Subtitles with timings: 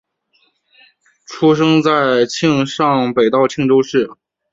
[1.27, 4.09] 出生在庆尚北道庆州市。